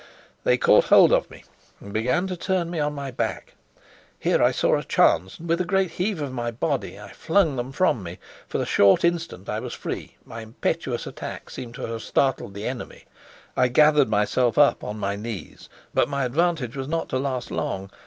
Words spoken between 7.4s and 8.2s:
them from me.